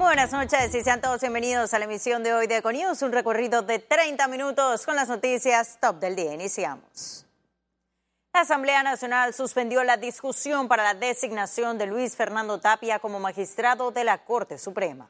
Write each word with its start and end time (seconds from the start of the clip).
Buenas 0.00 0.32
noches 0.32 0.74
y 0.74 0.82
sean 0.82 1.02
todos 1.02 1.20
bienvenidos 1.20 1.74
a 1.74 1.78
la 1.78 1.84
emisión 1.84 2.22
de 2.22 2.32
hoy 2.32 2.46
de 2.46 2.56
Econius, 2.56 3.02
un 3.02 3.12
recorrido 3.12 3.60
de 3.60 3.80
30 3.80 4.28
minutos 4.28 4.86
con 4.86 4.96
las 4.96 5.10
noticias 5.10 5.78
top 5.78 6.00
del 6.00 6.16
día. 6.16 6.32
Iniciamos. 6.32 7.26
La 8.32 8.40
Asamblea 8.40 8.82
Nacional 8.82 9.34
suspendió 9.34 9.84
la 9.84 9.98
discusión 9.98 10.68
para 10.68 10.84
la 10.84 10.94
designación 10.94 11.76
de 11.76 11.84
Luis 11.84 12.16
Fernando 12.16 12.58
Tapia 12.58 12.98
como 12.98 13.20
magistrado 13.20 13.90
de 13.90 14.04
la 14.04 14.24
Corte 14.24 14.56
Suprema. 14.56 15.06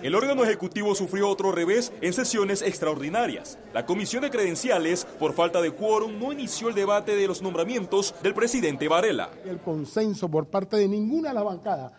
El 0.00 0.14
órgano 0.14 0.44
ejecutivo 0.44 0.94
sufrió 0.94 1.28
otro 1.28 1.50
revés 1.50 1.92
en 2.00 2.12
sesiones 2.12 2.62
extraordinarias. 2.62 3.58
La 3.74 3.84
comisión 3.84 4.22
de 4.22 4.30
credenciales, 4.30 5.04
por 5.04 5.32
falta 5.32 5.60
de 5.60 5.72
quórum, 5.72 6.16
no 6.20 6.32
inició 6.32 6.68
el 6.68 6.76
debate 6.76 7.16
de 7.16 7.26
los 7.26 7.42
nombramientos 7.42 8.14
del 8.22 8.34
presidente 8.34 8.86
Varela. 8.86 9.30
El 9.44 9.58
consenso 9.58 10.28
por 10.28 10.46
parte 10.46 10.76
de 10.76 10.86
ninguna 10.86 11.30
de 11.30 11.34
las 11.34 11.44
bancadas. 11.44 11.92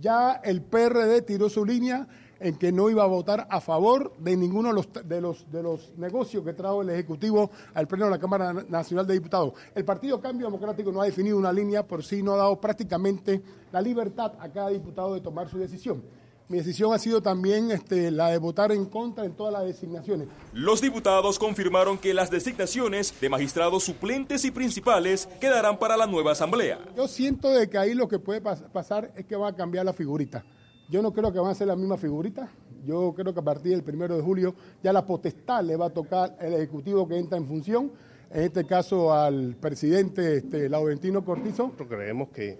Ya 0.00 0.40
el 0.44 0.62
PRD 0.62 1.22
tiró 1.22 1.48
su 1.48 1.64
línea 1.64 2.06
en 2.42 2.56
que 2.56 2.72
no 2.72 2.90
iba 2.90 3.04
a 3.04 3.06
votar 3.06 3.46
a 3.48 3.60
favor 3.60 4.12
de 4.18 4.36
ninguno 4.36 4.68
de 4.70 4.74
los, 4.74 4.88
de 4.92 5.20
los, 5.20 5.50
de 5.50 5.62
los 5.62 5.92
negocios 5.96 6.44
que 6.44 6.52
trajo 6.52 6.82
el 6.82 6.90
Ejecutivo 6.90 7.50
al 7.72 7.86
Pleno 7.86 8.06
de 8.06 8.10
la 8.10 8.18
Cámara 8.18 8.52
Nacional 8.52 9.06
de 9.06 9.14
Diputados. 9.14 9.54
El 9.74 9.84
Partido 9.84 10.20
Cambio 10.20 10.46
Democrático 10.46 10.90
no 10.90 11.00
ha 11.00 11.04
definido 11.04 11.38
una 11.38 11.52
línea, 11.52 11.86
por 11.86 12.02
sí 12.02 12.22
no 12.22 12.34
ha 12.34 12.38
dado 12.38 12.60
prácticamente 12.60 13.42
la 13.70 13.80
libertad 13.80 14.32
a 14.40 14.48
cada 14.48 14.70
diputado 14.70 15.14
de 15.14 15.20
tomar 15.20 15.48
su 15.48 15.58
decisión. 15.58 16.02
Mi 16.52 16.58
decisión 16.58 16.92
ha 16.92 16.98
sido 16.98 17.22
también 17.22 17.70
este, 17.70 18.10
la 18.10 18.28
de 18.28 18.36
votar 18.36 18.72
en 18.72 18.84
contra 18.84 19.24
en 19.24 19.32
todas 19.32 19.54
las 19.54 19.64
designaciones. 19.64 20.28
Los 20.52 20.82
diputados 20.82 21.38
confirmaron 21.38 21.96
que 21.96 22.12
las 22.12 22.30
designaciones 22.30 23.18
de 23.22 23.30
magistrados 23.30 23.84
suplentes 23.84 24.44
y 24.44 24.50
principales 24.50 25.26
quedarán 25.40 25.78
para 25.78 25.96
la 25.96 26.06
nueva 26.06 26.32
asamblea. 26.32 26.78
Yo 26.94 27.08
siento 27.08 27.48
de 27.48 27.70
que 27.70 27.78
ahí 27.78 27.94
lo 27.94 28.06
que 28.06 28.18
puede 28.18 28.42
pasar 28.42 29.14
es 29.16 29.24
que 29.24 29.34
va 29.34 29.48
a 29.48 29.56
cambiar 29.56 29.86
la 29.86 29.94
figurita. 29.94 30.44
Yo 30.90 31.00
no 31.00 31.14
creo 31.14 31.32
que 31.32 31.38
van 31.38 31.52
a 31.52 31.54
ser 31.54 31.68
la 31.68 31.74
misma 31.74 31.96
figurita. 31.96 32.52
Yo 32.84 33.14
creo 33.16 33.32
que 33.32 33.40
a 33.40 33.44
partir 33.44 33.72
del 33.72 33.82
primero 33.82 34.14
de 34.14 34.20
julio 34.20 34.54
ya 34.82 34.92
la 34.92 35.06
potestad 35.06 35.64
le 35.64 35.76
va 35.76 35.86
a 35.86 35.90
tocar 35.90 36.36
el 36.38 36.52
ejecutivo 36.52 37.08
que 37.08 37.16
entra 37.16 37.38
en 37.38 37.46
función. 37.46 37.92
En 38.30 38.42
este 38.42 38.66
caso 38.66 39.10
al 39.10 39.56
presidente 39.58 40.36
este, 40.36 40.68
Laurentino 40.68 41.24
Cortizo. 41.24 41.72
Creemos 41.88 42.28
que 42.28 42.58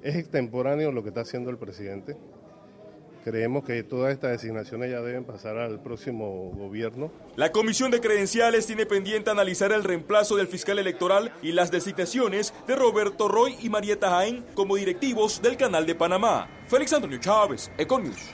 es 0.00 0.14
extemporáneo 0.14 0.92
lo 0.92 1.02
que 1.02 1.08
está 1.08 1.22
haciendo 1.22 1.50
el 1.50 1.58
presidente 1.58 2.16
Creemos 3.26 3.64
que 3.64 3.82
todas 3.82 4.12
estas 4.12 4.30
designaciones 4.30 4.88
ya 4.88 5.00
deben 5.00 5.24
pasar 5.24 5.58
al 5.58 5.82
próximo 5.82 6.52
gobierno. 6.54 7.10
La 7.34 7.50
Comisión 7.50 7.90
de 7.90 8.00
Credenciales 8.00 8.68
tiene 8.68 8.86
pendiente 8.86 9.30
analizar 9.30 9.72
el 9.72 9.82
reemplazo 9.82 10.36
del 10.36 10.46
fiscal 10.46 10.78
electoral 10.78 11.32
y 11.42 11.50
las 11.50 11.72
designaciones 11.72 12.54
de 12.68 12.76
Roberto 12.76 13.26
Roy 13.26 13.56
y 13.60 13.68
Marieta 13.68 14.10
Jaén 14.10 14.46
como 14.54 14.76
directivos 14.76 15.42
del 15.42 15.56
Canal 15.56 15.86
de 15.86 15.96
Panamá. 15.96 16.48
Félix 16.68 16.92
Antonio 16.92 17.18
Chávez, 17.18 17.68
Econius. 17.76 18.30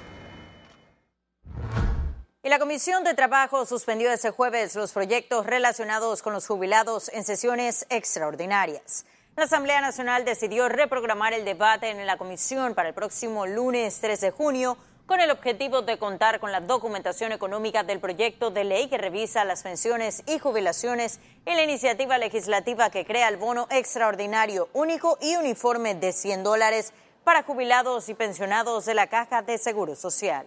Y 2.43 2.51
la 2.51 2.59
Comisión 2.59 3.03
de 3.03 3.15
Trabajo 3.15 3.65
suspendió 3.65 4.13
ese 4.13 4.31
jueves 4.31 4.77
los 4.77 4.93
proyectos 4.93 5.47
relacionados 5.47 6.21
con 6.21 6.35
los 6.35 6.47
jubilados 6.47 7.09
en 7.15 7.25
sesiones 7.25 7.87
extraordinarias. 7.89 9.07
La 9.35 9.45
Asamblea 9.45 9.81
Nacional 9.81 10.27
decidió 10.27 10.69
reprogramar 10.69 11.33
el 11.33 11.47
debate 11.47 11.89
en 11.89 12.07
la 12.07 12.19
comisión 12.19 12.75
para 12.75 12.91
el 12.91 12.95
próximo 12.95 13.47
lunes 13.47 13.99
13 13.99 14.27
de 14.27 14.31
junio 14.31 14.77
con 15.07 15.21
el 15.21 15.31
objetivo 15.31 15.81
de 15.81 15.97
contar 15.97 16.39
con 16.39 16.53
la 16.53 16.61
documentación 16.61 17.33
económica 17.33 17.83
del 17.83 17.99
proyecto 17.99 18.51
de 18.51 18.65
ley 18.65 18.89
que 18.91 18.99
revisa 18.99 19.47
las 19.47 19.63
pensiones 19.63 20.23
y 20.27 20.39
jubilaciones 20.39 21.19
y 21.47 21.55
la 21.55 21.63
iniciativa 21.63 22.19
legislativa 22.19 22.91
que 22.91 23.07
crea 23.07 23.29
el 23.29 23.39
bono 23.39 23.69
extraordinario 23.71 24.69
único 24.75 25.17
y 25.23 25.37
uniforme 25.37 25.95
de 25.95 26.13
100 26.13 26.43
dólares 26.43 26.93
para 27.25 27.43
jubilados 27.43 28.11
y 28.11 28.15
pensionados 28.15 28.85
de 28.85 28.93
la 28.93 29.07
Caja 29.07 29.41
de 29.41 29.57
Seguro 29.57 29.97
Social. 29.97 30.47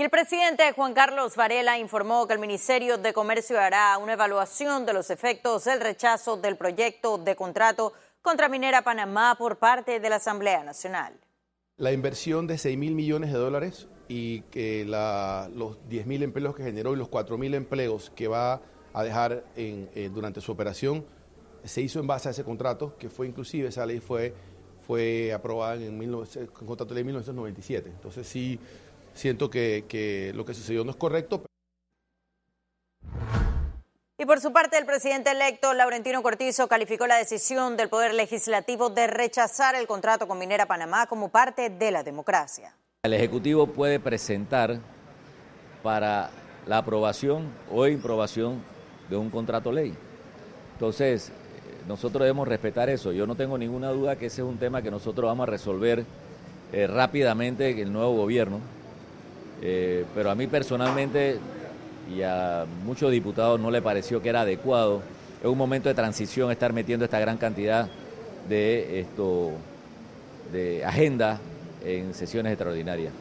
Y 0.00 0.02
el 0.02 0.08
presidente 0.08 0.72
Juan 0.72 0.94
Carlos 0.94 1.36
Varela 1.36 1.78
informó 1.78 2.26
que 2.26 2.32
el 2.32 2.38
Ministerio 2.38 2.96
de 2.96 3.12
Comercio 3.12 3.60
hará 3.60 3.98
una 3.98 4.14
evaluación 4.14 4.86
de 4.86 4.94
los 4.94 5.10
efectos 5.10 5.64
del 5.64 5.78
rechazo 5.78 6.38
del 6.38 6.56
proyecto 6.56 7.18
de 7.18 7.36
contrato 7.36 7.92
contra 8.22 8.48
Minera 8.48 8.80
Panamá 8.80 9.36
por 9.38 9.58
parte 9.58 10.00
de 10.00 10.08
la 10.08 10.16
Asamblea 10.16 10.64
Nacional. 10.64 11.12
La 11.76 11.92
inversión 11.92 12.46
de 12.46 12.56
6 12.56 12.78
mil 12.78 12.94
millones 12.94 13.30
de 13.30 13.38
dólares 13.38 13.88
y 14.08 14.40
que 14.50 14.86
los 14.86 15.86
10 15.90 16.06
mil 16.06 16.22
empleos 16.22 16.56
que 16.56 16.62
generó 16.62 16.94
y 16.94 16.96
los 16.96 17.08
4 17.08 17.36
mil 17.36 17.52
empleos 17.52 18.10
que 18.16 18.26
va 18.26 18.62
a 18.94 19.04
dejar 19.04 19.44
eh, 19.54 20.10
durante 20.14 20.40
su 20.40 20.50
operación 20.50 21.04
se 21.62 21.82
hizo 21.82 22.00
en 22.00 22.06
base 22.06 22.28
a 22.28 22.30
ese 22.30 22.42
contrato, 22.42 22.96
que 22.96 23.10
fue 23.10 23.26
inclusive, 23.26 23.68
esa 23.68 23.84
ley 23.84 24.00
fue, 24.00 24.32
fue 24.86 25.30
aprobada 25.34 25.74
en 25.74 26.00
el 26.00 26.50
contrato 26.52 26.86
de 26.86 26.94
ley 26.94 27.04
1997. 27.04 27.90
Entonces 27.90 28.26
sí 28.26 28.58
siento 29.14 29.50
que, 29.50 30.32
lo 30.34 30.44
que 30.44 30.54
sucedió 30.54 30.84
no 30.84 30.90
es 30.90 30.96
correcto. 30.96 31.44
Y 34.18 34.26
por 34.26 34.40
su 34.40 34.52
parte, 34.52 34.76
el 34.76 34.84
presidente 34.84 35.30
electo, 35.30 35.72
Laurentino 35.72 36.22
Cortizo, 36.22 36.68
calificó 36.68 37.06
la 37.06 37.16
decisión 37.16 37.78
del 37.78 37.88
Poder 37.88 38.12
Legislativo 38.12 38.90
de 38.90 39.06
rechazar 39.06 39.74
el 39.74 39.86
contrato 39.86 40.28
con 40.28 40.38
Minera 40.38 40.66
Panamá 40.66 41.06
como 41.06 41.30
parte 41.30 41.70
de 41.70 41.90
la 41.90 42.02
democracia. 42.02 42.74
El 43.02 43.14
Ejecutivo 43.14 43.66
puede 43.66 43.98
presentar 43.98 44.78
para 45.82 46.30
la 46.66 46.78
aprobación 46.78 47.48
o 47.72 47.86
improbación 47.86 48.62
de 49.08 49.16
un 49.16 49.30
contrato 49.30 49.72
ley. 49.72 49.94
Entonces, 50.74 51.32
nosotros 51.88 52.20
debemos 52.20 52.46
respetar 52.46 52.90
eso. 52.90 53.12
Yo 53.12 53.26
no 53.26 53.36
tengo 53.36 53.56
ninguna 53.56 53.88
duda 53.88 54.16
que 54.16 54.26
ese 54.26 54.42
es 54.42 54.46
un 54.46 54.58
tema 54.58 54.82
que 54.82 54.90
nosotros 54.90 55.26
vamos 55.26 55.48
a 55.48 55.50
resolver 55.50 56.04
eh, 56.72 56.86
rápidamente 56.86 57.70
en 57.70 57.78
el 57.78 57.92
nuevo 57.92 58.14
gobierno 58.14 58.60
eh, 59.62 60.04
pero 60.14 60.30
a 60.30 60.34
mí 60.34 60.46
personalmente 60.46 61.38
y 62.10 62.22
a 62.22 62.66
muchos 62.84 63.10
diputados 63.10 63.60
no 63.60 63.70
le 63.70 63.82
pareció 63.82 64.20
que 64.20 64.28
era 64.28 64.42
adecuado 64.42 65.02
en 65.42 65.48
un 65.48 65.58
momento 65.58 65.88
de 65.88 65.94
transición 65.94 66.50
estar 66.50 66.72
metiendo 66.72 67.04
esta 67.04 67.20
gran 67.20 67.38
cantidad 67.38 67.88
de 68.48 69.00
esto 69.00 69.52
de 70.52 70.84
agenda 70.84 71.38
en 71.84 72.14
sesiones 72.14 72.52
extraordinarias. 72.52 73.12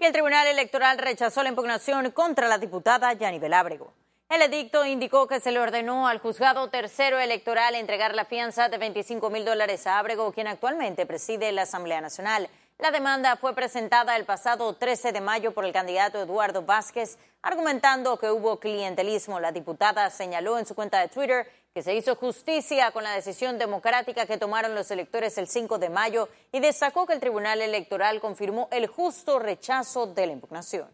Y 0.00 0.04
el 0.04 0.12
Tribunal 0.12 0.46
Electoral 0.46 0.98
rechazó 0.98 1.42
la 1.42 1.48
impugnación 1.48 2.10
contra 2.12 2.46
la 2.46 2.58
diputada 2.58 3.12
Yanibel 3.14 3.52
Ábrego. 3.52 3.92
El 4.28 4.42
edicto 4.42 4.84
indicó 4.84 5.26
que 5.26 5.40
se 5.40 5.50
le 5.50 5.58
ordenó 5.58 6.06
al 6.06 6.18
juzgado 6.18 6.68
tercero 6.68 7.18
electoral 7.18 7.74
entregar 7.74 8.14
la 8.14 8.26
fianza 8.26 8.68
de 8.68 8.76
25 8.76 9.30
mil 9.30 9.44
dólares 9.44 9.86
a 9.86 9.98
Ábrego, 9.98 10.32
quien 10.32 10.46
actualmente 10.46 11.06
preside 11.06 11.50
la 11.50 11.62
Asamblea 11.62 12.02
Nacional. 12.02 12.48
La 12.80 12.92
demanda 12.92 13.34
fue 13.34 13.56
presentada 13.56 14.14
el 14.14 14.24
pasado 14.24 14.72
13 14.72 15.10
de 15.10 15.20
mayo 15.20 15.52
por 15.52 15.64
el 15.64 15.72
candidato 15.72 16.20
Eduardo 16.20 16.62
Vázquez, 16.62 17.18
argumentando 17.42 18.16
que 18.20 18.30
hubo 18.30 18.60
clientelismo. 18.60 19.40
La 19.40 19.50
diputada 19.50 20.08
señaló 20.10 20.60
en 20.60 20.64
su 20.64 20.76
cuenta 20.76 21.00
de 21.00 21.08
Twitter 21.08 21.50
que 21.74 21.82
se 21.82 21.96
hizo 21.96 22.14
justicia 22.14 22.92
con 22.92 23.02
la 23.02 23.14
decisión 23.14 23.58
democrática 23.58 24.26
que 24.26 24.38
tomaron 24.38 24.76
los 24.76 24.92
electores 24.92 25.36
el 25.38 25.48
5 25.48 25.78
de 25.78 25.90
mayo 25.90 26.28
y 26.52 26.60
destacó 26.60 27.04
que 27.04 27.14
el 27.14 27.20
Tribunal 27.20 27.60
Electoral 27.62 28.20
confirmó 28.20 28.68
el 28.70 28.86
justo 28.86 29.40
rechazo 29.40 30.06
de 30.06 30.26
la 30.28 30.32
impugnación. 30.34 30.88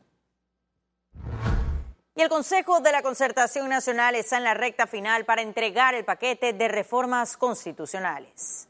Y 2.16 2.22
el 2.22 2.30
Consejo 2.30 2.80
de 2.80 2.92
la 2.92 3.02
Concertación 3.02 3.68
Nacional 3.68 4.14
está 4.14 4.38
en 4.38 4.44
la 4.44 4.54
recta 4.54 4.86
final 4.86 5.26
para 5.26 5.42
entregar 5.42 5.94
el 5.94 6.06
paquete 6.06 6.54
de 6.54 6.68
reformas 6.68 7.36
constitucionales. 7.36 8.68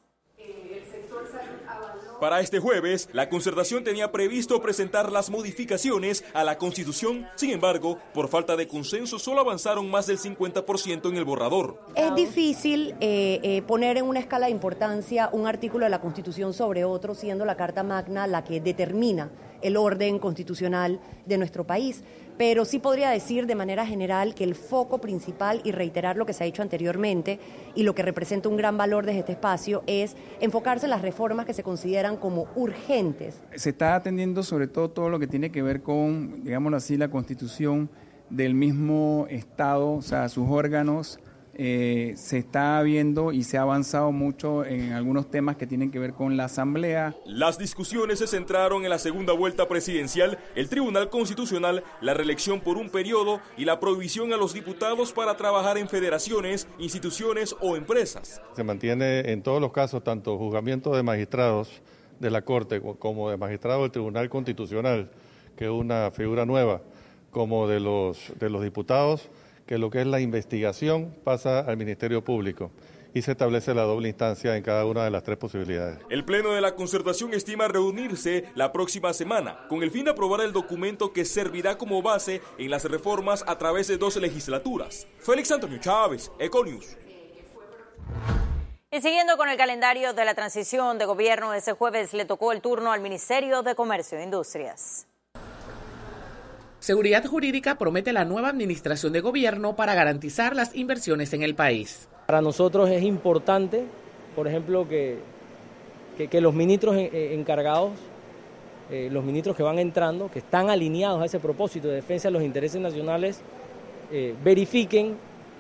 Para 2.21 2.41
este 2.41 2.59
jueves, 2.61 3.09
la 3.13 3.29
concertación 3.29 3.85
tenía 3.85 4.13
previsto 4.13 4.61
presentar 4.63 5.11
las 5.11 5.31
modificaciones 5.31 6.25
a 6.33 6.45
la 6.45 6.59
Constitución. 6.59 7.27
Sin 7.35 7.51
embargo, 7.51 7.99
por 8.13 8.29
falta 8.29 8.57
de 8.57 8.69
consenso, 8.69 9.19
solo 9.19 9.41
avanzaron 9.41 9.91
más 9.91 10.07
del 10.07 10.19
50% 10.19 11.09
en 11.09 11.17
el 11.17 11.25
borrador. 11.25 11.81
Es 11.97 12.15
difícil 12.15 12.95
eh, 13.01 13.41
eh, 13.43 13.63
poner 13.63 13.97
en 13.97 14.05
una 14.05 14.21
escala 14.21 14.47
de 14.47 14.53
importancia 14.53 15.29
un 15.33 15.47
artículo 15.47 15.85
de 15.85 15.91
la 15.91 16.01
Constitución 16.01 16.55
sobre 16.55 16.85
otro, 16.85 17.15
siendo 17.15 17.45
la 17.45 17.57
Carta 17.57 17.83
Magna 17.83 18.27
la 18.27 18.45
que 18.45 18.61
determina 18.61 19.31
el 19.61 19.77
orden 19.77 20.19
constitucional 20.19 21.01
de 21.27 21.39
nuestro 21.39 21.67
país 21.67 22.05
pero 22.37 22.65
sí 22.65 22.79
podría 22.79 23.11
decir 23.11 23.47
de 23.47 23.55
manera 23.55 23.87
general 23.87 24.35
que 24.35 24.45
el 24.45 24.55
foco 24.55 24.99
principal, 24.99 25.61
y 25.65 25.73
reiterar 25.73 26.17
lo 26.17 26.27
que 26.27 26.33
se 26.33 26.45
ha 26.45 26.47
dicho 26.47 26.63
anteriormente, 26.63 27.39
y 27.75 27.83
lo 27.83 27.95
que 27.95 28.03
representa 28.03 28.49
un 28.49 28.57
gran 28.57 28.77
valor 28.77 29.07
desde 29.07 29.21
este 29.21 29.33
espacio, 29.33 29.83
es 29.87 30.17
enfocarse 30.41 30.87
en 30.87 30.91
las 30.91 31.03
reformas 31.03 31.47
que 31.47 31.55
se 31.55 31.63
consideran 31.63 32.17
como 32.17 32.47
urgentes. 32.57 33.41
Se 33.55 33.71
está 33.71 33.95
atendiendo 33.95 34.43
sobre 34.43 34.67
todo 34.67 34.91
todo 34.91 35.09
lo 35.09 35.19
que 35.19 35.27
tiene 35.27 35.51
que 35.51 35.63
ver 35.63 35.83
con, 35.83 36.45
digámoslo 36.45 36.77
así, 36.77 36.97
la 36.97 37.09
constitución 37.09 37.91
del 38.31 38.55
mismo 38.55 39.27
Estado, 39.29 39.93
o 39.93 40.03
sea, 40.03 40.29
sus 40.29 40.49
órganos, 40.49 41.19
eh, 41.57 42.15
se 42.17 42.39
está 42.39 42.83
viendo 42.83 43.33
y 43.33 43.45
se 43.45 43.59
ha 43.59 43.63
avanzado 43.63 44.13
mucho 44.13 44.65
en 44.65 44.93
algunos 44.93 45.31
temas 45.31 45.57
que 45.57 45.67
tienen 45.67 45.91
que 45.91 45.99
ver 45.99 46.13
con 46.13 46.37
la 46.37 46.47
Asamblea. 46.47 47.15
Las 47.25 47.59
discusiones 47.59 48.19
se 48.19 48.27
centraron 48.27 48.85
en 48.85 48.91
la 48.91 48.99
segunda 48.99 49.33
vuelta 49.33 49.69
presidencial, 49.69 50.39
el 50.55 50.69
Tribunal 50.69 51.11
Constitucional, 51.11 51.85
la 52.01 52.15
reelección 52.15 52.61
por 52.61 52.77
un 52.77 52.91
periodo 52.91 53.41
y 53.57 53.65
la 53.65 53.81
prohibición 53.81 54.33
a 54.33 54.37
los 54.37 54.55
diputados 54.55 55.13
para 55.13 55.37
trabajar 55.37 55.79
en 55.79 55.89
federaciones, 55.89 56.67
instituciones 56.79 57.55
o 57.61 57.77
empresas. 57.77 58.43
Se 58.55 58.65
mantiene 58.65 59.33
en 59.33 59.43
todos 59.43 59.61
los 59.61 59.73
casos 59.73 60.03
tanto 60.03 60.37
juzgamiento 60.39 60.95
de 60.95 61.03
magistrados 61.03 61.83
de 62.19 62.31
la 62.31 62.43
Corte 62.43 62.81
como 62.99 63.31
de 63.31 63.37
magistrados 63.37 63.83
del 63.83 63.91
Tribunal 63.93 64.29
Constitucional, 64.29 65.11
que 65.57 65.65
es 65.67 65.71
una 65.71 66.11
figura 66.11 66.47
nueva, 66.47 66.83
como 67.31 67.69
de 67.69 67.81
los, 67.81 68.33
de 68.39 68.51
los 68.51 68.63
diputados 68.63 69.29
que 69.67 69.79
lo 69.79 69.91
que 69.91 70.01
es 70.01 70.07
la 70.07 70.21
investigación 70.21 71.15
pasa 71.25 71.61
al 71.61 71.77
Ministerio 71.77 72.23
Público 72.23 72.71
y 73.15 73.23
se 73.23 73.31
establece 73.31 73.73
la 73.75 73.83
doble 73.83 74.09
instancia 74.09 74.57
en 74.57 74.63
cada 74.63 74.85
una 74.85 75.05
de 75.05 75.11
las 75.11 75.23
tres 75.23 75.39
posibilidades. 75.39 76.01
El 76.11 76.25
Pleno 76.25 76.51
de 76.51 76.61
la 76.61 76.75
Concertación 76.75 77.33
estima 77.33 77.69
reunirse 77.69 78.47
la 78.57 78.73
próxima 78.73 79.13
semana 79.13 79.67
con 79.69 79.83
el 79.85 79.93
fin 79.93 80.05
de 80.05 80.11
aprobar 80.11 80.41
el 80.41 80.53
documento 80.53 81.13
que 81.13 81.25
servirá 81.25 81.79
como 81.79 82.03
base 82.03 82.43
en 82.59 82.71
las 82.71 82.85
reformas 82.85 83.45
a 83.47 83.57
través 83.57 83.87
de 83.87 83.99
dos 83.99 84.17
legislaturas. 84.17 85.07
Félix 85.21 85.53
Antonio 85.53 85.79
Chávez, 85.79 86.31
Econius. 86.41 86.97
Y 88.91 89.01
siguiendo 89.01 89.37
con 89.37 89.49
el 89.49 89.57
calendario 89.57 90.13
de 90.13 90.25
la 90.25 90.35
transición 90.35 90.99
de 90.99 91.05
gobierno, 91.05 91.55
ese 91.55 91.73
jueves 91.73 92.15
le 92.15 92.25
tocó 92.25 92.53
el 92.53 92.61
turno 92.61 92.93
al 92.93 93.01
Ministerio 93.01 93.63
de 93.63 93.75
Comercio 93.75 94.19
e 94.19 94.25
Industrias. 94.25 95.09
Seguridad 96.85 97.25
Jurídica 97.25 97.79
promete 97.79 98.13
la 98.13 98.27
nueva 98.27 98.51
administración 98.51 99.15
de 99.15 99.23
gobierno 99.23 99.75
para 99.75 99.95
garantizar 99.95 100.55
las 100.55 100.77
inversiones 100.77 101.33
en 101.33 101.43
el 101.43 101.55
país. 101.55 102.11
Para 102.27 102.43
nosotros 102.43 102.91
es 102.91 103.03
importante, 103.05 103.87
por 104.37 104.47
ejemplo, 104.47 104.87
que, 104.87 105.17
que, 106.29 106.41
los 106.43 106.53
ministros 106.53 106.95
encargados, 106.95 107.93
eh, 108.91 109.09
los 109.11 109.25
ministros 109.25 109.57
que 109.57 109.63
van 109.63 109.79
entrando, 109.79 110.31
que 110.31 110.41
están 110.41 110.69
alineados 110.69 111.23
a 111.23 111.25
ese 111.25 111.41
propósito 111.41 111.89
de 111.89 111.95
defensa 111.95 112.29
de 112.29 112.33
los 112.33 112.43
intereses 112.43 112.79
nacionales, 112.79 113.41
eh, 114.13 114.35
verifiquen 114.45 115.17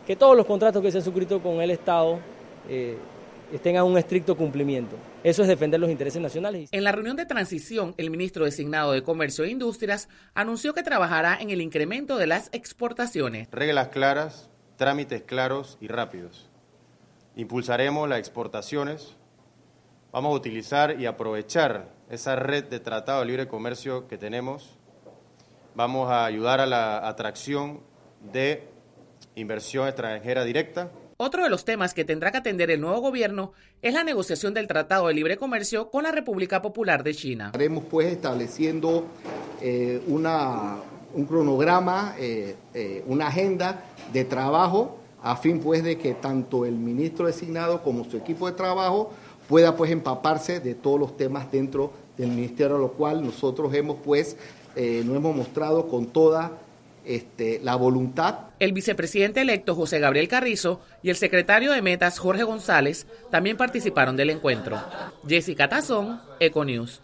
que 0.07 0.17
todos 0.17 0.37
los 0.37 0.45
contratos 0.45 0.83
que 0.83 0.93
se 0.93 0.99
han 0.99 1.05
suscrito 1.05 1.41
con 1.41 1.63
el 1.63 1.71
Estado 1.71 2.19
eh, 2.69 2.99
tengan 3.59 3.85
un 3.85 3.97
estricto 3.97 4.37
cumplimiento. 4.37 4.97
Eso 5.23 5.43
es 5.43 5.49
defender 5.49 5.81
los 5.81 5.91
intereses 5.91 6.21
nacionales. 6.21 6.69
En 6.73 6.85
la 6.85 6.93
reunión 6.93 7.17
de 7.17 7.27
transición, 7.27 7.95
el 7.97 8.11
ministro 8.11 8.45
designado 8.45 8.93
de 8.93 9.03
Comercio 9.03 9.45
e 9.45 9.51
Industrias 9.51 10.09
anunció 10.35 10.75
que 10.75 10.83
trabajará 10.83 11.39
en 11.41 11.51
el 11.51 11.61
incremento 11.61 12.17
de 12.17 12.27
las 12.27 12.49
exportaciones. 12.53 13.49
Reglas 13.51 13.89
claras, 13.89 14.51
trámites 14.77 15.23
claros 15.23 15.79
y 15.81 15.89
rápidos. 15.89 16.51
Impulsaremos 17.37 18.09
las 18.09 18.19
exportaciones. 18.19 19.17
Vamos 20.13 20.33
a 20.33 20.37
utilizar 20.37 21.01
y 21.01 21.07
aprovechar 21.07 21.89
esa 22.11 22.37
red 22.37 22.65
de 22.65 22.81
tratado 22.81 23.21
de 23.21 23.27
libre 23.27 23.49
comercio 23.49 24.07
que 24.09 24.19
tenemos. 24.19 24.79
Vamos 25.75 26.11
a 26.11 26.25
ayudar 26.25 26.61
a 26.61 26.67
la 26.67 27.09
atracción 27.09 27.81
de 28.33 28.69
inversión 29.35 29.89
extranjera 29.89 30.45
directa 30.45 30.91
otro 31.17 31.45
de 31.45 31.51
los 31.51 31.65
temas 31.65 31.95
que 31.95 32.05
tendrá 32.05 32.31
que 32.31 32.39
atender 32.39 32.71
el 32.71 32.81
nuevo 32.81 33.01
gobierno 33.01 33.53
es 33.83 33.95
la 33.95 34.05
negociación 34.05 34.55
del 34.55 34.67
Tratado 34.67 35.09
de 35.09 35.15
Libre 35.15 35.37
Comercio 35.37 35.91
con 35.91 36.05
la 36.05 36.13
República 36.13 36.63
Popular 36.63 37.05
de 37.05 37.15
China. 37.15 37.47
Estaremos 37.47 37.85
pues 37.91 38.09
estableciendo 38.09 39.07
eh, 39.61 40.03
un 40.07 41.27
cronograma, 41.27 42.15
eh, 42.19 42.57
eh, 42.73 43.05
una 43.07 43.29
agenda 43.29 43.85
de 44.13 44.25
trabajo 44.25 44.99
a 45.23 45.37
fin 45.37 45.61
pues 45.61 45.83
de 45.83 45.97
que 45.97 46.15
tanto 46.15 46.67
el 46.67 46.75
ministro 46.75 47.27
designado 47.27 47.83
como 47.83 48.05
su 48.05 48.17
equipo 48.17 48.47
de 48.47 48.57
trabajo 48.57 49.13
pueda 49.49 49.77
pues 49.77 49.91
empaparse 49.91 50.61
de 50.61 50.75
todos 50.75 50.99
los 50.99 51.17
temas 51.17 51.51
dentro 51.51 51.93
del 52.17 52.29
ministerio, 52.29 52.77
a 52.77 52.79
lo 52.79 52.93
cual 52.93 53.25
nosotros 53.25 53.73
hemos 53.75 53.97
pues, 54.05 54.37
nos 54.77 55.17
hemos 55.17 55.37
mostrado 55.37 55.89
con 55.89 56.07
toda 56.07 56.53
este, 57.05 57.61
la 57.63 57.77
voluntad. 57.77 58.51
El 58.59 58.73
vicepresidente 58.73 59.41
electo 59.41 59.75
José 59.75 59.99
Gabriel 59.99 60.29
Carrizo 60.29 60.81
y 61.03 61.11
el 61.11 61.17
secretario 61.17 61.73
de 61.73 61.83
Metas 61.83 62.19
Jorge 62.19 62.45
González 62.45 63.07
también 63.31 63.57
participaron 63.57 64.17
del 64.17 64.31
encuentro. 64.31 64.83
Jessica 65.27 65.69
Tazón, 65.69 66.21
Econews. 66.41 67.01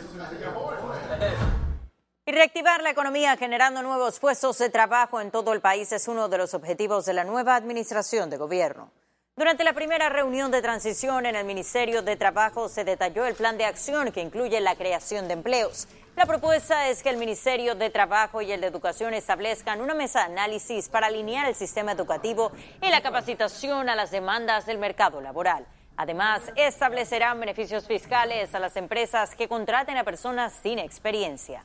Y 2.26 2.32
reactivar 2.32 2.82
la 2.82 2.90
economía 2.90 3.36
generando 3.36 3.82
nuevos 3.82 4.20
puestos 4.20 4.58
de 4.58 4.70
trabajo 4.70 5.20
en 5.20 5.30
todo 5.30 5.52
el 5.52 5.60
país 5.60 5.90
es 5.92 6.06
uno 6.06 6.28
de 6.28 6.38
los 6.38 6.54
objetivos 6.54 7.04
de 7.06 7.14
la 7.14 7.24
nueva 7.24 7.56
administración 7.56 8.30
de 8.30 8.36
gobierno. 8.36 8.92
Durante 9.40 9.64
la 9.64 9.72
primera 9.72 10.10
reunión 10.10 10.50
de 10.50 10.60
transición 10.60 11.24
en 11.24 11.34
el 11.34 11.46
Ministerio 11.46 12.02
de 12.02 12.14
Trabajo 12.14 12.68
se 12.68 12.84
detalló 12.84 13.24
el 13.24 13.34
plan 13.34 13.56
de 13.56 13.64
acción 13.64 14.12
que 14.12 14.20
incluye 14.20 14.60
la 14.60 14.76
creación 14.76 15.28
de 15.28 15.32
empleos. 15.32 15.88
La 16.14 16.26
propuesta 16.26 16.90
es 16.90 17.02
que 17.02 17.08
el 17.08 17.16
Ministerio 17.16 17.74
de 17.74 17.88
Trabajo 17.88 18.42
y 18.42 18.52
el 18.52 18.60
de 18.60 18.66
Educación 18.66 19.14
establezcan 19.14 19.80
una 19.80 19.94
mesa 19.94 20.18
de 20.18 20.32
análisis 20.34 20.90
para 20.90 21.06
alinear 21.06 21.48
el 21.48 21.54
sistema 21.54 21.92
educativo 21.92 22.52
y 22.82 22.90
la 22.90 23.00
capacitación 23.00 23.88
a 23.88 23.96
las 23.96 24.10
demandas 24.10 24.66
del 24.66 24.76
mercado 24.76 25.22
laboral. 25.22 25.66
Además, 25.96 26.42
establecerán 26.54 27.40
beneficios 27.40 27.86
fiscales 27.86 28.54
a 28.54 28.58
las 28.58 28.76
empresas 28.76 29.34
que 29.34 29.48
contraten 29.48 29.96
a 29.96 30.04
personas 30.04 30.52
sin 30.62 30.78
experiencia. 30.78 31.64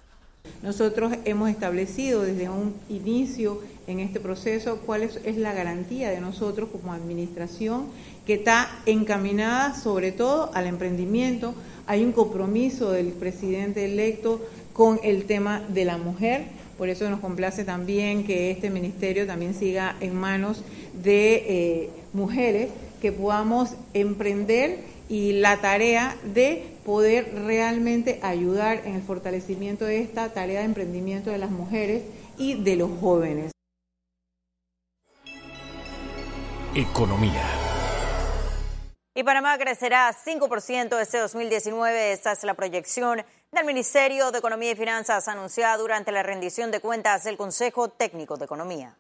Nosotros 0.64 1.14
hemos 1.26 1.50
establecido 1.50 2.24
desde 2.24 2.50
un 2.50 2.74
inicio 2.90 3.62
en 3.88 4.00
este 4.00 4.20
proceso 4.20 4.80
cuál 4.86 5.04
es, 5.04 5.38
la 5.38 5.54
garantía 5.54 6.10
de 6.10 6.20
nosotros 6.20 6.70
como 6.72 6.94
administración 6.94 7.86
que 8.26 8.36
está 8.36 8.70
encaminada 8.86 9.76
sobre 9.76 10.12
todo 10.12 10.52
al 10.54 10.68
emprendimiento. 10.68 11.54
Hay 11.86 12.04
un 12.04 12.12
compromiso 12.12 12.92
del 12.92 13.10
presidente 13.10 13.86
electo 13.86 14.42
con 14.74 15.00
el 15.04 15.26
tema 15.26 15.62
de 15.70 15.86
la 15.86 15.98
mujer. 15.98 16.46
Por 16.78 16.90
eso 16.90 17.10
nos 17.10 17.20
complace 17.20 17.64
también 17.64 18.26
que 18.26 18.52
este 18.52 18.70
ministerio 18.70 19.28
también 19.28 19.54
siga 19.54 19.96
en 20.00 20.16
manos 20.16 20.64
de 21.04 21.36
eh, 21.36 21.90
mujeres 22.14 22.70
que 23.02 23.12
podamos 23.12 23.72
emprender 23.94 24.95
y 25.10 25.34
la 25.34 25.62
tarea 25.62 26.18
de 26.24 26.78
poder 26.86 27.34
realmente 27.46 28.20
ayudar 28.24 28.82
en 28.86 28.96
el 28.96 29.02
fortalecimiento 29.02 29.86
de 29.86 30.00
esta 30.02 30.34
tarea 30.34 30.60
de 30.60 30.66
emprendimiento 30.66 31.30
de 31.30 31.38
las 31.38 31.52
mujeres 31.52 32.04
y 32.38 32.64
de 32.64 32.76
los 32.76 32.90
jóvenes. 33.00 33.52
Economía. 36.76 37.44
Y 39.18 39.24
Panamá 39.24 39.58
crecerá 39.58 40.14
5% 40.14 41.00
este 41.00 41.20
2019. 41.20 42.12
Esta 42.12 42.34
es 42.34 42.44
la 42.44 42.54
proyección 42.54 43.24
del 43.54 43.66
Ministerio 43.66 44.32
de 44.32 44.40
Economía 44.40 44.72
y 44.72 44.76
Finanzas 44.76 45.30
anunciada 45.30 45.78
durante 45.78 46.12
la 46.12 46.22
rendición 46.22 46.72
de 46.72 46.82
cuentas 46.82 47.24
del 47.24 47.38
Consejo 47.38 47.88
Técnico 47.88 48.36
de 48.36 48.44
Economía. 48.44 48.98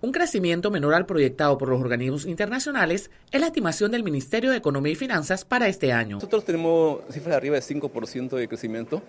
Un 0.00 0.12
crecimiento 0.12 0.70
menor 0.70 0.94
al 0.94 1.06
proyectado 1.06 1.58
por 1.58 1.68
los 1.68 1.80
organismos 1.80 2.24
internacionales 2.24 3.10
es 3.32 3.40
la 3.40 3.48
estimación 3.48 3.90
del 3.90 4.04
Ministerio 4.04 4.52
de 4.52 4.56
Economía 4.56 4.92
y 4.92 4.94
Finanzas 4.94 5.44
para 5.44 5.66
este 5.66 5.92
año. 5.92 6.16
Nosotros 6.16 6.44
tenemos 6.44 7.00
cifras 7.10 7.30
de 7.30 7.34
arriba 7.34 7.56
de 7.56 7.62
5% 7.62 8.36
de 8.36 8.46
crecimiento. 8.46 9.02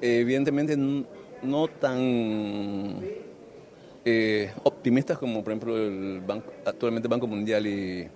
evidentemente 0.00 0.74
no 1.42 1.68
tan 1.68 3.02
eh, 4.06 4.50
optimistas 4.62 5.18
como 5.18 5.44
por 5.44 5.52
ejemplo 5.52 5.76
el 5.76 6.22
banco, 6.26 6.50
actualmente 6.64 7.06
Banco 7.06 7.26
Mundial 7.26 7.66
y, 7.66 8.08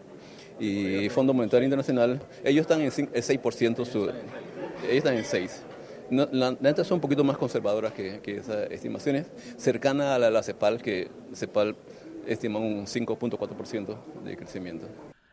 y 0.58 1.08
Fondo 1.11 1.35
Monetario 1.35 1.64
Internacional. 1.64 2.18
Ellos 2.42 2.62
están 2.62 2.80
en 2.80 2.90
6%, 2.90 3.87
ellos 3.92 4.14
están 4.90 5.16
en 5.16 5.25
6%. 5.25 5.74
No, 6.11 6.28
las 6.32 6.61
netas 6.61 6.87
son 6.87 6.96
un 6.96 7.00
poquito 7.00 7.25
más 7.25 7.38
conservadoras 7.38 7.92
que, 7.92 8.20
esas 8.25 8.70
estimaciones, 8.70 9.26
cercana 9.56 10.14
a 10.14 10.18
la, 10.18 10.30
la 10.30 10.42
CEPAL, 10.42 10.82
que 10.82 11.11
CEPAL 11.34 11.76
estima 12.26 12.58
un 12.58 12.87
5.4% 12.87 13.96
de 14.25 14.37
crecimiento. 14.37 14.87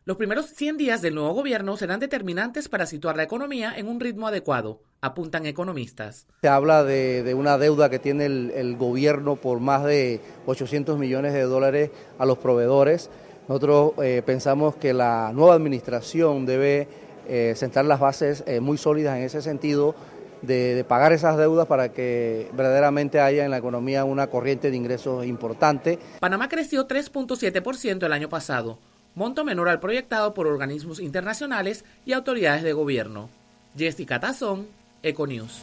Los 0.04 0.18
primeros 0.18 0.48
100 0.48 0.78
días 0.78 1.04
del 1.04 1.13
nuevo 1.13 1.32
gobierno 1.34 1.78
serán 1.78 2.00
determinantes 2.00 2.68
para 2.70 2.88
situar 2.88 3.16
la 3.16 3.22
economía 3.22 3.72
en 3.78 3.88
un 3.88 4.00
ritmo 4.00 4.28
adecuado, 4.28 4.82
apuntan 5.00 5.46
economistas. 5.46 6.25
Se 6.42 6.48
habla 6.48 6.84
de, 6.84 7.36
una 7.36 7.60
deuda 7.60 7.92
que 7.92 8.00
tiene 8.00 8.25
el, 8.25 8.78
gobierno 8.78 9.36
por 9.36 9.60
más 9.60 9.84
de 9.84 10.20
800 10.48 10.98
millones 10.98 11.34
de 11.34 11.44
dólares 11.44 11.92
a 12.18 12.25
los 12.25 12.40
proveedores. 12.40 13.12
Nosotros 13.48 13.94
eh, 14.01 14.24
pensamos 14.25 14.75
que 14.75 14.92
la 14.92 15.32
nueva 15.36 15.54
administración 15.54 16.48
debe 16.48 16.88
eh, 17.28 17.54
sentar 17.56 17.86
las 17.86 18.00
bases 18.00 18.44
eh, 18.48 18.60
muy 18.60 18.80
sólidas 18.80 19.18
en 19.18 19.24
ese 19.24 19.44
sentido 19.44 19.94
de, 20.42 20.86
pagar 20.88 21.14
esas 21.14 21.38
deudas 21.38 21.68
para 21.68 21.90
que 21.90 22.50
verdaderamente 22.54 23.20
haya 23.20 23.46
en 23.46 23.52
la 23.52 23.58
economía 23.58 24.06
una 24.06 24.28
corriente 24.28 24.72
de 24.72 24.78
ingresos 24.78 25.26
importante. 25.26 26.00
Panamá 26.20 26.50
creció 26.50 26.88
3.7% 26.88 28.06
el 28.06 28.14
año 28.14 28.30
pasado, 28.30 28.80
monto 29.16 29.44
menor 29.44 29.70
al 29.70 29.80
proyectado 29.80 30.34
por 30.34 30.48
organismos 30.48 31.00
internacionales 31.00 31.86
y 32.06 32.14
autoridades 32.14 32.64
de 32.64 32.74
gobierno. 32.74 33.30
Jessica 33.78 34.20
Tazón, 34.20 34.68
Econews. 35.04 35.62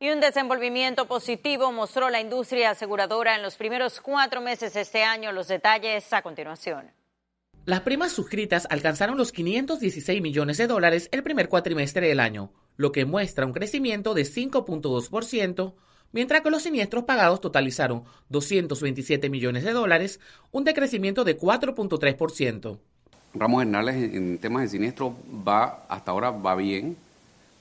Y 0.00 0.10
un 0.10 0.20
desenvolvimiento 0.20 1.06
positivo 1.06 1.70
mostró 1.70 2.10
la 2.10 2.20
industria 2.20 2.70
aseguradora 2.70 3.36
en 3.36 3.42
los 3.42 3.54
primeros 3.54 4.00
cuatro 4.00 4.40
meses 4.40 4.74
de 4.74 4.80
este 4.80 5.04
año. 5.04 5.30
Los 5.30 5.46
detalles 5.46 6.12
a 6.12 6.22
continuación. 6.22 6.90
Las 7.64 7.82
primas 7.82 8.10
suscritas 8.10 8.66
alcanzaron 8.70 9.16
los 9.16 9.30
516 9.30 10.20
millones 10.20 10.56
de 10.56 10.66
dólares 10.66 11.08
el 11.12 11.22
primer 11.22 11.48
cuatrimestre 11.48 12.08
del 12.08 12.18
año, 12.18 12.50
lo 12.76 12.90
que 12.90 13.04
muestra 13.04 13.46
un 13.46 13.52
crecimiento 13.52 14.14
de 14.14 14.22
5.2%, 14.22 15.74
mientras 16.10 16.40
que 16.40 16.50
los 16.50 16.64
siniestros 16.64 17.04
pagados 17.04 17.40
totalizaron 17.40 18.02
227 18.30 19.30
millones 19.30 19.62
de 19.62 19.74
dólares, 19.74 20.18
un 20.50 20.64
decrecimiento 20.64 21.22
de 21.22 21.38
4.3%. 21.38 22.78
Ramos 23.34 23.62
Hernales 23.62 24.12
en 24.12 24.38
temas 24.38 24.62
de 24.62 24.68
siniestro 24.68 25.14
va 25.46 25.86
hasta 25.88 26.10
ahora 26.10 26.32
va 26.32 26.56
bien. 26.56 26.96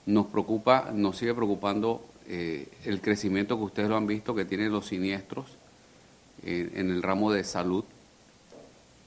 Nos 0.08 0.26
preocupa, 0.26 0.90
nos 0.92 1.18
sigue 1.18 1.36
preocupando 1.36 2.04
eh, 2.28 2.68
el 2.86 3.02
crecimiento 3.02 3.56
que 3.56 3.66
ustedes 3.66 3.90
lo 3.90 3.98
han 3.98 4.08
visto 4.08 4.34
que 4.34 4.46
tienen 4.46 4.72
los 4.72 4.88
siniestros 4.88 5.46
eh, 6.44 6.72
en 6.74 6.90
el 6.90 7.04
ramo 7.04 7.32
de 7.32 7.44
salud. 7.44 7.86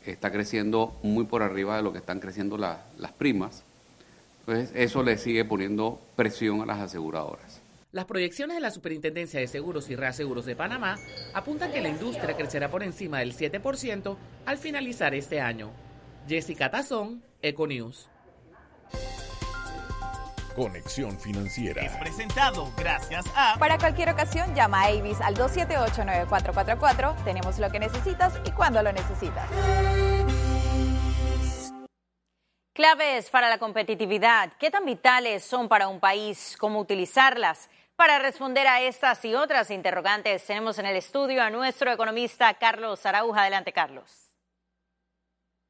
Está 0.06 0.30
creciendo 0.30 0.98
muy 1.02 1.24
por 1.24 1.42
arriba 1.42 1.76
de 1.76 1.82
lo 1.82 1.92
que 1.92 1.98
están 1.98 2.20
creciendo 2.20 2.58
las 2.58 3.12
primas. 3.16 3.64
Entonces, 4.46 4.70
eso 4.74 5.02
le 5.02 5.16
sigue 5.16 5.44
poniendo 5.44 5.98
presión 6.16 6.60
a 6.60 6.66
las 6.66 6.78
aseguradoras. 6.80 7.62
Las 7.92 8.04
proyecciones 8.06 8.56
de 8.56 8.60
la 8.60 8.70
Superintendencia 8.70 9.40
de 9.40 9.46
Seguros 9.46 9.88
y 9.88 9.96
Reaseguros 9.96 10.44
de 10.46 10.56
Panamá 10.56 10.98
apuntan 11.32 11.72
que 11.72 11.80
la 11.80 11.88
industria 11.88 12.36
crecerá 12.36 12.70
por 12.70 12.82
encima 12.82 13.20
del 13.20 13.34
7% 13.34 14.16
al 14.44 14.58
finalizar 14.58 15.14
este 15.14 15.40
año. 15.40 15.70
Jessica 16.28 16.70
Tazón, 16.70 17.22
Econews. 17.40 18.08
Conexión 20.54 21.18
Financiera. 21.18 21.82
Es 21.82 21.96
presentado 21.96 22.72
gracias 22.76 23.26
a... 23.34 23.56
Para 23.58 23.76
cualquier 23.78 24.10
ocasión, 24.10 24.54
llama 24.54 24.82
a 24.82 24.86
Avis 24.86 25.20
al 25.20 25.34
278-9444. 25.36 27.24
Tenemos 27.24 27.58
lo 27.58 27.70
que 27.70 27.80
necesitas 27.80 28.34
y 28.44 28.50
cuando 28.52 28.82
lo 28.82 28.92
necesitas. 28.92 29.48
Claves 32.72 33.30
para 33.30 33.48
la 33.48 33.58
competitividad. 33.58 34.52
¿Qué 34.58 34.70
tan 34.70 34.84
vitales 34.84 35.44
son 35.44 35.68
para 35.68 35.88
un 35.88 36.00
país? 36.00 36.56
¿Cómo 36.58 36.80
utilizarlas? 36.80 37.70
Para 37.96 38.18
responder 38.18 38.66
a 38.66 38.80
estas 38.80 39.24
y 39.24 39.34
otras 39.34 39.70
interrogantes, 39.70 40.44
tenemos 40.44 40.78
en 40.78 40.86
el 40.86 40.96
estudio 40.96 41.42
a 41.42 41.50
nuestro 41.50 41.92
economista 41.92 42.52
Carlos 42.54 43.06
Arauja. 43.06 43.42
Adelante, 43.42 43.72
Carlos. 43.72 44.30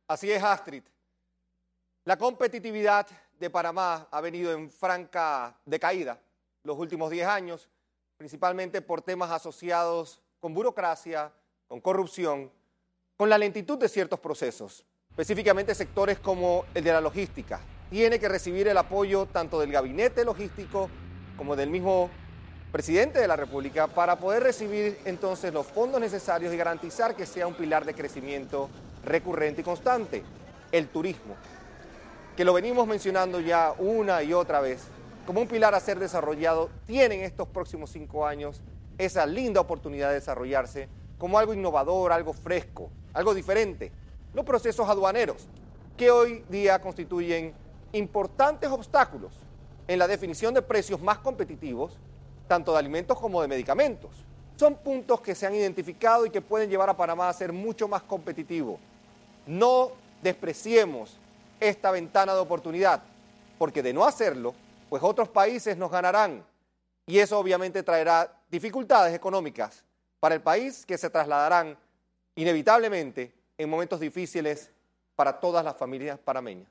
Así 0.09 0.33
es, 0.33 0.43
Astrid. 0.43 0.83
La 2.07 2.17
competitividad 2.17 3.07
de 3.39 3.51
Panamá 3.51 4.09
ha 4.11 4.21
venido 4.21 4.53
en 4.53 4.71
franca 4.71 5.57
decaída 5.65 6.21
los 6.63 6.79
últimos 6.79 7.11
10 7.11 7.27
años, 7.27 7.69
principalmente 8.17 8.81
por 8.81 9.03
temas 9.03 9.31
asociados 9.31 10.23
con 10.41 10.55
burocracia, 10.55 11.33
con 11.69 11.81
corrupción, 11.81 12.51
con 13.17 13.29
la 13.29 13.39
lentitud 13.39 13.79
de 13.79 13.89
ciertos 13.89 14.21
procesos, 14.21 14.85
específicamente 15.11 15.75
sectores 15.75 16.19
como 16.19 16.65
el 16.75 16.85
de 16.85 16.93
la 16.93 17.01
logística. 17.01 17.61
Tiene 17.91 18.19
que 18.19 18.29
recibir 18.29 18.67
el 18.67 18.77
apoyo 18.77 19.27
tanto 19.27 19.61
del 19.61 19.73
gabinete 19.73 20.25
logístico 20.25 20.89
como 21.37 21.55
del 21.55 21.71
mismo 21.71 22.11
presidente 22.73 23.21
de 23.21 23.29
la 23.29 23.37
República 23.37 23.87
para 23.87 24.17
poder 24.17 24.43
recibir 24.43 24.99
entonces 25.05 25.53
los 25.53 25.67
fondos 25.67 26.01
necesarios 26.01 26.53
y 26.53 26.57
garantizar 26.57 27.15
que 27.15 27.27
sea 27.27 27.47
un 27.47 27.55
pilar 27.55 27.85
de 27.85 27.95
crecimiento 27.95 28.69
recurrente 29.05 29.61
y 29.61 29.65
constante, 29.65 30.25
el 30.73 30.89
turismo 30.89 31.37
que 32.37 32.45
lo 32.45 32.53
venimos 32.53 32.87
mencionando 32.87 33.41
ya 33.41 33.75
una 33.79 34.23
y 34.23 34.33
otra 34.33 34.61
vez, 34.61 34.89
como 35.27 35.41
un 35.41 35.49
pilar 35.49 35.75
a 35.75 35.81
ser 35.81 35.99
desarrollado, 35.99 36.69
tienen 36.87 37.21
estos 37.21 37.49
próximos 37.49 37.91
cinco 37.91 38.27
años 38.27 38.61
esa 38.99 39.25
linda 39.27 39.61
oportunidad 39.61 40.09
de 40.09 40.15
desarrollarse 40.15 40.89
como 41.19 41.39
algo 41.39 41.55
innovador, 41.55 42.13
algo 42.13 42.33
fresco, 42.33 42.91
algo 43.13 43.35
diferente. 43.35 43.93
Los 44.33 44.45
procesos 44.45 44.89
aduaneros, 44.89 45.49
que 45.97 46.11
hoy 46.11 46.45
día 46.49 46.81
constituyen 46.81 47.55
importantes 47.93 48.69
obstáculos 48.69 49.33
en 49.87 49.99
la 49.99 50.09
definición 50.09 50.55
de 50.55 50.63
precios 50.63 51.01
más 51.01 51.19
competitivos, 51.19 51.99
tanto 52.49 52.73
de 52.73 52.79
alimentos 52.79 53.19
como 53.19 53.41
de 53.43 53.49
medicamentos. 53.49 54.11
Son 54.57 54.75
puntos 54.75 55.21
que 55.21 55.35
se 55.35 55.47
han 55.47 55.55
identificado 55.55 56.27
y 56.27 56.31
que 56.31 56.41
pueden 56.41 56.69
llevar 56.69 56.91
a 56.91 56.97
Panamá 56.97 57.29
a 57.29 57.33
ser 57.33 57.53
mucho 57.53 57.87
más 57.87 58.03
competitivo. 58.03 58.79
No 59.47 59.93
despreciemos 60.23 61.19
esta 61.61 61.91
ventana 61.91 62.35
de 62.35 62.41
oportunidad, 62.41 63.03
porque 63.59 63.83
de 63.83 63.93
no 63.93 64.05
hacerlo, 64.05 64.55
pues 64.89 65.03
otros 65.03 65.29
países 65.29 65.77
nos 65.77 65.91
ganarán 65.91 66.45
y 67.07 67.19
eso 67.19 67.39
obviamente 67.39 67.83
traerá 67.83 68.31
dificultades 68.51 69.15
económicas 69.15 69.85
para 70.21 70.35
el 70.35 70.41
país 70.41 70.87
que 70.87 70.97
se 70.97 71.11
trasladarán 71.11 71.77
inevitablemente 72.37 73.33
en 73.59 73.69
momentos 73.69 74.01
difíciles 74.01 74.71
para 75.17 75.39
todas 75.39 75.65
las 75.65 75.77
familias 75.77 76.19
panameñas. 76.19 76.69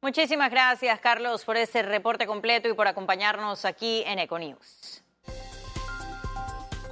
Muchísimas 0.00 0.50
gracias, 0.50 1.00
Carlos, 1.00 1.44
por 1.44 1.56
ese 1.56 1.82
reporte 1.82 2.26
completo 2.26 2.68
y 2.68 2.74
por 2.74 2.86
acompañarnos 2.86 3.64
aquí 3.64 4.02
en 4.06 4.18
Econews. 4.18 5.03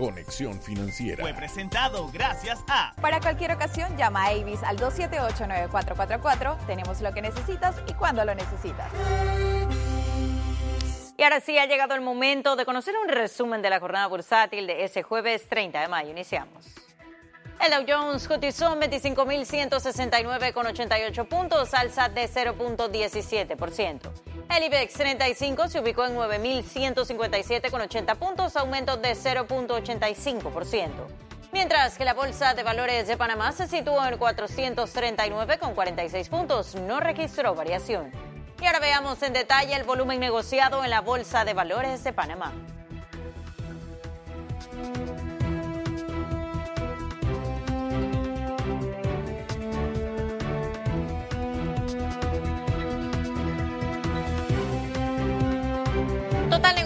Conexión 0.03 0.61
Financiera. 0.61 1.23
Fue 1.23 1.33
presentado 1.33 2.11
gracias 2.13 2.59
a... 2.67 2.93
Para 3.01 3.21
cualquier 3.21 3.53
ocasión, 3.53 3.97
llama 3.97 4.25
a 4.25 4.31
Avis 4.31 4.61
al 4.65 4.77
278-9444. 4.79 6.57
Tenemos 6.67 7.01
lo 7.01 7.13
que 7.13 7.23
necesitas 7.23 7.77
y 7.87 7.93
cuando 7.93 8.25
lo 8.25 8.35
necesitas. 8.35 8.91
Y 11.17 11.23
ahora 11.23 11.39
sí 11.39 11.57
ha 11.57 11.67
llegado 11.67 11.95
el 11.95 12.01
momento 12.01 12.57
de 12.57 12.65
conocer 12.65 12.97
un 13.01 13.11
resumen 13.11 13.63
de 13.63 13.71
la 13.71 13.79
jornada 13.79 14.09
bursátil 14.09 14.67
de 14.67 14.83
ese 14.83 15.05
jueves 15.05 15.49
30 15.49 15.83
de 15.83 15.87
mayo. 15.87 16.11
Iniciamos. 16.11 16.67
El 17.65 17.71
Dow 17.71 17.85
Jones 17.87 18.27
cotizó 18.27 18.73
en 18.73 18.81
25.169,88 18.91 21.29
puntos, 21.29 21.73
alza 21.75 22.09
de 22.09 22.29
0.17%. 22.29 24.32
El 24.55 24.65
IBEX 24.65 24.95
35 24.95 25.69
se 25.69 25.79
ubicó 25.81 26.05
en 26.05 26.15
9.157,80 26.15 28.17
puntos, 28.17 28.55
aumento 28.57 28.99
de 28.99 29.13
0.85%. 29.13 30.91
Mientras 31.53 31.97
que 31.97 32.05
la 32.05 32.13
Bolsa 32.13 32.53
de 32.53 32.63
Valores 32.63 33.07
de 33.07 33.17
Panamá 33.17 33.53
se 33.53 33.67
situó 33.67 34.07
en 34.07 34.19
439,46 34.19 36.29
puntos, 36.29 36.75
no 36.75 37.01
registró 37.01 37.55
variación. 37.55 38.13
Y 38.61 38.67
ahora 38.67 38.81
veamos 38.81 39.23
en 39.23 39.33
detalle 39.33 39.75
el 39.75 39.85
volumen 39.85 40.21
negociado 40.21 40.85
en 40.85 40.91
la 40.91 41.01
Bolsa 41.01 41.47
de 41.47 41.55
Valores 41.55 42.05
de 42.05 42.13
Panamá. 42.13 42.53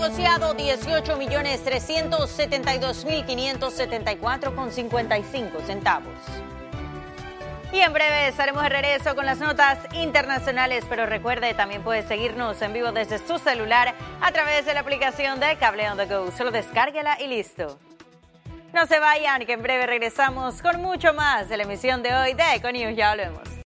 Negociado 0.06 0.54
18 0.54 1.16
millones 1.16 1.64
372 1.64 3.04
mil 3.06 3.24
574 3.24 4.54
con 4.54 4.70
55 4.70 5.58
centavos. 5.66 6.14
Y 7.72 7.80
en 7.80 7.92
breve 7.92 8.28
estaremos 8.28 8.62
de 8.62 8.68
regreso 8.68 9.16
con 9.16 9.26
las 9.26 9.40
notas 9.40 9.78
internacionales, 9.94 10.84
pero 10.88 11.06
recuerde, 11.06 11.54
también 11.54 11.82
puede 11.82 12.06
seguirnos 12.06 12.62
en 12.62 12.72
vivo 12.72 12.92
desde 12.92 13.18
su 13.18 13.40
celular 13.40 13.96
a 14.20 14.30
través 14.30 14.64
de 14.64 14.74
la 14.74 14.80
aplicación 14.80 15.40
de 15.40 15.56
Cable 15.56 15.90
on 15.90 15.96
the 15.96 16.06
Go. 16.06 16.30
Solo 16.30 16.52
descárguela 16.52 17.20
y 17.20 17.26
listo. 17.26 17.76
No 18.72 18.86
se 18.86 19.00
vayan, 19.00 19.44
que 19.44 19.54
en 19.54 19.62
breve 19.62 19.86
regresamos 19.86 20.62
con 20.62 20.80
mucho 20.82 21.14
más 21.14 21.48
de 21.48 21.56
la 21.56 21.64
emisión 21.64 22.04
de 22.04 22.14
hoy 22.14 22.34
de 22.34 22.54
Econews. 22.54 22.94
Ya 22.94 23.10
volvemos. 23.10 23.48